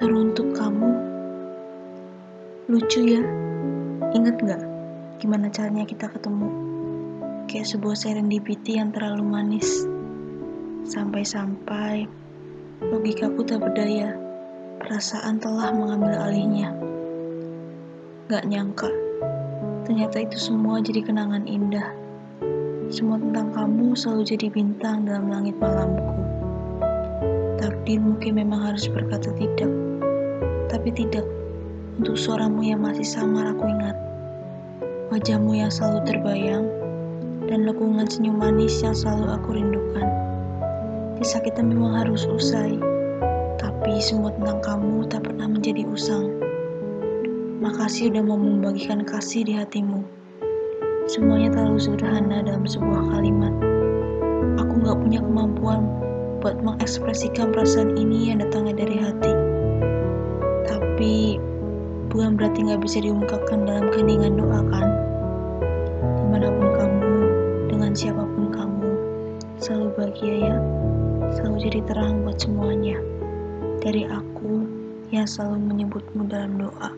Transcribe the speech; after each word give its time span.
Teruntuk 0.00 0.56
kamu, 0.56 0.96
lucu 2.72 3.04
ya. 3.04 3.20
Ingat 4.16 4.40
gak 4.40 4.64
gimana 5.20 5.52
caranya 5.52 5.84
kita 5.84 6.08
ketemu? 6.08 6.48
Kayak 7.44 7.68
sebuah 7.68 8.00
serendipity 8.00 8.80
yang 8.80 8.96
terlalu 8.96 9.20
manis. 9.28 9.84
Sampai-sampai 10.88 12.08
logikaku 12.80 13.44
tak 13.44 13.60
berdaya. 13.60 14.16
Perasaan 14.80 15.36
telah 15.36 15.68
mengambil 15.68 16.16
alihnya. 16.16 16.72
Gak 18.32 18.48
nyangka, 18.48 18.88
ternyata 19.84 20.24
itu 20.24 20.40
semua 20.40 20.80
jadi 20.80 21.04
kenangan 21.04 21.44
indah. 21.44 21.92
Semua 22.88 23.20
tentang 23.20 23.52
kamu 23.52 23.92
selalu 23.92 24.32
jadi 24.32 24.48
bintang 24.48 25.04
dalam 25.04 25.28
langit 25.28 25.60
malamku. 25.60 26.08
Takdir 27.60 28.00
mungkin 28.00 28.40
memang 28.40 28.72
harus 28.72 28.88
berkata 28.88 29.28
tidak, 29.36 29.68
tapi 30.70 30.94
tidak 30.94 31.26
untuk 31.98 32.14
suaramu 32.14 32.62
yang 32.62 32.80
masih 32.80 33.02
samar 33.02 33.50
aku 33.50 33.66
ingat. 33.66 33.98
Wajahmu 35.10 35.58
yang 35.58 35.68
selalu 35.68 36.06
terbayang, 36.06 36.64
dan 37.50 37.66
lekungan 37.66 38.06
senyum 38.06 38.38
manis 38.38 38.78
yang 38.78 38.94
selalu 38.94 39.26
aku 39.34 39.58
rindukan. 39.58 40.06
Kisah 41.18 41.42
kita 41.42 41.60
memang 41.66 41.98
harus 41.98 42.24
usai, 42.30 42.78
tapi 43.58 43.98
semua 43.98 44.30
tentang 44.38 44.62
kamu 44.62 45.10
tak 45.10 45.26
pernah 45.26 45.50
menjadi 45.50 45.82
usang. 45.90 46.30
Makasih 47.60 48.14
udah 48.14 48.22
mau 48.24 48.38
membagikan 48.38 49.02
kasih 49.02 49.44
di 49.44 49.58
hatimu. 49.58 50.00
Semuanya 51.10 51.50
terlalu 51.52 51.82
sederhana 51.82 52.46
dalam 52.46 52.64
sebuah 52.64 53.18
kalimat. 53.18 53.52
Aku 54.62 54.78
gak 54.80 54.96
punya 55.02 55.20
kemampuan 55.20 55.84
buat 56.38 56.62
mengekspresikan 56.62 57.50
perasaan 57.50 57.98
ini 57.98 58.32
yang 58.32 58.40
datangnya 58.40 58.86
dari 58.86 58.96
hati. 58.96 59.39
Tapi 61.00 61.40
bukan 62.12 62.36
berarti 62.36 62.60
gak 62.60 62.84
bisa 62.84 63.00
diungkapkan 63.00 63.64
dalam 63.64 63.88
keningan 63.88 64.36
doa 64.36 64.60
kan? 64.68 64.84
Di 65.96 66.24
mana 66.28 66.52
pun 66.52 66.68
kamu, 66.76 67.16
dengan 67.72 67.96
siapa 67.96 68.20
pun 68.20 68.52
kamu, 68.52 68.92
selalu 69.64 69.96
bahagia 69.96 70.34
ya, 70.44 70.56
selalu 71.32 71.56
jadi 71.64 71.80
terang 71.88 72.20
buat 72.20 72.36
semuanya. 72.36 73.00
Dari 73.80 74.12
aku 74.12 74.68
yang 75.08 75.24
selalu 75.24 75.72
menyebutmu 75.72 76.28
dalam 76.28 76.60
doa. 76.60 76.92